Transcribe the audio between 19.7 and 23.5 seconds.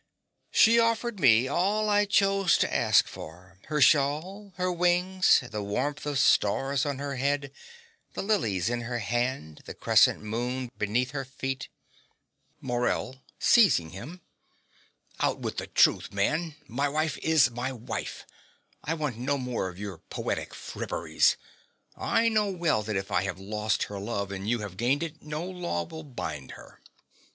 your poetic fripperies. I know well that if I have